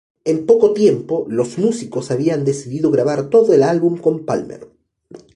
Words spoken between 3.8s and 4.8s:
con Palmer.